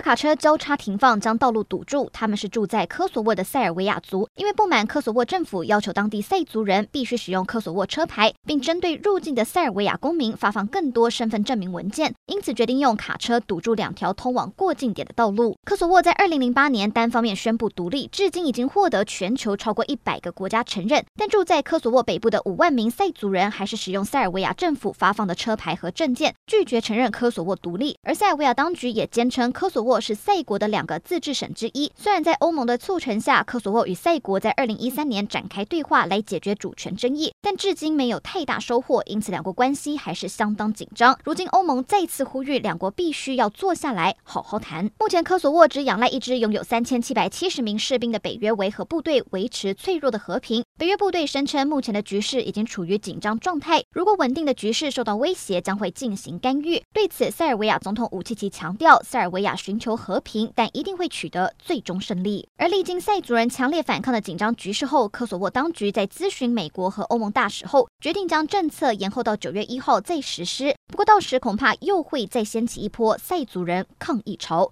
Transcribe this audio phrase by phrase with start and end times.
[0.00, 2.08] 卡车交叉停放，将道路堵住。
[2.12, 15.56] 他们是住在科索沃的塞尔维亚族，因为不满科索沃政府要求当地塞族人必须使用科索沃车牌，并针对入境的塞尔维亚公民发放更多身份证明文件，因此决定用卡车堵住两条通往过境点的道路。
[15.64, 21.04] 科索沃在二零零八年单方面宣布独立，至今已经获得全球超过一百个国家承认。
[21.16, 27.96] 但住在科索沃北部的五万名塞族人还是使用塞尔维亚政府发放的车牌和证件，拒绝承认科索沃独立。
[28.02, 29.98] 而塞尔维亚当局也坚称科索沃沃。
[30.00, 31.90] 是塞国的两个自治省之一。
[31.96, 41.18] 虽然在欧盟的促成下，科索沃与塞国在二零一三年展开对话来解决主权争议，但至今没有太大收获，因此两国关系还是相当紧张。
[41.24, 44.90] 如今欧盟再次呼吁两国必须要坐下来好好谈。
[44.98, 50.62] 目前科索沃只仰赖一支拥有三千七百七十名士兵的北约维和部队维持脆弱的和平。
[50.78, 56.82] 北约部队声称，目前的局势已经处于紧张状态，如果稳定的局势受到威胁，将会进行干预。
[56.92, 62.48] 对此，塞尔维亚总统武契奇强调，塞尔维亚寻求和平，但一定会取得最终胜利。
[62.56, 70.74] 而历经塞族人强烈反抗的紧张局势后，科索沃当局在咨询美国和欧盟大使后，决定将政策延后到九月一号再实施。
[70.88, 74.66] 不过到时恐怕又会再掀起一波塞族人抗议潮。